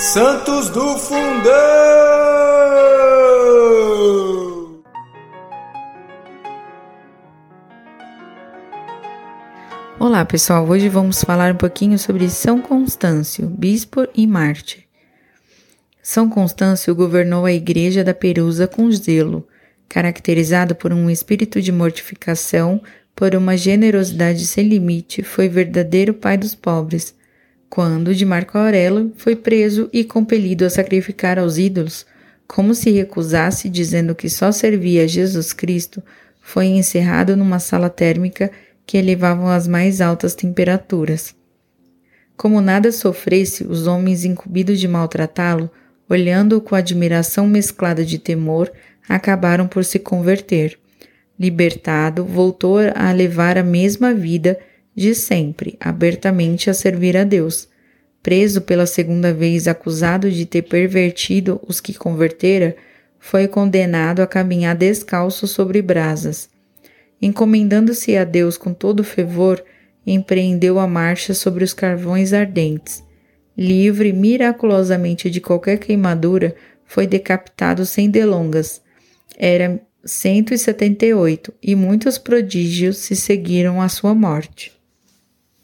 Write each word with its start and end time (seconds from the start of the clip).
Santos 0.00 0.70
do 0.70 0.96
Fundão! 0.96 1.52
Olá 9.98 10.24
pessoal, 10.24 10.66
hoje 10.66 10.88
vamos 10.88 11.22
falar 11.22 11.52
um 11.52 11.58
pouquinho 11.58 11.98
sobre 11.98 12.30
São 12.30 12.62
Constâncio, 12.62 13.46
bispo 13.46 14.08
e 14.14 14.26
mártir. 14.26 14.84
São 16.02 16.30
Constâncio 16.30 16.94
governou 16.94 17.44
a 17.44 17.52
igreja 17.52 18.02
da 18.02 18.14
Perusa 18.14 18.66
com 18.66 18.90
zelo, 18.90 19.46
caracterizado 19.86 20.74
por 20.74 20.94
um 20.94 21.10
espírito 21.10 21.60
de 21.60 21.70
mortificação, 21.70 22.80
por 23.14 23.34
uma 23.34 23.54
generosidade 23.54 24.46
sem 24.46 24.66
limite, 24.66 25.22
foi 25.22 25.46
verdadeiro 25.46 26.14
pai 26.14 26.38
dos 26.38 26.54
pobres. 26.54 27.19
Quando 27.70 28.12
de 28.12 28.26
Marco 28.26 28.58
Aurélio 28.58 29.12
foi 29.16 29.36
preso 29.36 29.88
e 29.92 30.02
compelido 30.02 30.64
a 30.64 30.70
sacrificar 30.70 31.38
aos 31.38 31.56
ídolos, 31.56 32.04
como 32.44 32.74
se 32.74 32.90
recusasse 32.90 33.68
dizendo 33.68 34.12
que 34.12 34.28
só 34.28 34.50
servia 34.50 35.04
a 35.04 35.06
Jesus 35.06 35.52
Cristo, 35.52 36.02
foi 36.40 36.66
encerrado 36.66 37.36
numa 37.36 37.60
sala 37.60 37.88
térmica 37.88 38.50
que 38.84 38.98
elevavam 38.98 39.46
as 39.48 39.68
mais 39.68 40.00
altas 40.00 40.34
temperaturas. 40.34 41.32
Como 42.36 42.60
nada 42.60 42.90
sofresse, 42.90 43.64
os 43.64 43.86
homens 43.86 44.24
incumbidos 44.24 44.80
de 44.80 44.88
maltratá-lo, 44.88 45.70
olhando-o 46.08 46.60
com 46.60 46.74
admiração 46.74 47.46
mesclada 47.46 48.04
de 48.04 48.18
temor, 48.18 48.68
acabaram 49.08 49.68
por 49.68 49.84
se 49.84 50.00
converter. 50.00 50.76
Libertado, 51.38 52.24
voltou 52.24 52.78
a 52.96 53.12
levar 53.12 53.56
a 53.56 53.62
mesma 53.62 54.12
vida 54.12 54.58
de 55.00 55.14
sempre, 55.14 55.78
abertamente 55.80 56.68
a 56.68 56.74
servir 56.74 57.16
a 57.16 57.24
Deus. 57.24 57.66
Preso 58.22 58.60
pela 58.60 58.84
segunda 58.84 59.32
vez, 59.32 59.66
acusado 59.66 60.30
de 60.30 60.44
ter 60.44 60.60
pervertido 60.60 61.58
os 61.66 61.80
que 61.80 61.94
convertera, 61.94 62.76
foi 63.18 63.48
condenado 63.48 64.20
a 64.20 64.26
caminhar 64.26 64.76
descalço 64.76 65.46
sobre 65.46 65.80
brasas. 65.80 66.50
Encomendando-se 67.20 68.14
a 68.14 68.24
Deus 68.24 68.58
com 68.58 68.74
todo 68.74 69.02
fervor, 69.02 69.64
empreendeu 70.06 70.78
a 70.78 70.86
marcha 70.86 71.32
sobre 71.32 71.64
os 71.64 71.72
carvões 71.72 72.34
ardentes. 72.34 73.02
Livre 73.56 74.12
miraculosamente 74.12 75.30
de 75.30 75.40
qualquer 75.40 75.78
queimadura, 75.78 76.54
foi 76.84 77.06
decapitado 77.06 77.86
sem 77.86 78.10
delongas. 78.10 78.82
Era 79.38 79.80
178 80.04 81.54
e 81.62 81.74
muitos 81.74 82.18
prodígios 82.18 82.98
se 82.98 83.16
seguiram 83.16 83.80
à 83.80 83.88
sua 83.88 84.14
morte. 84.14 84.78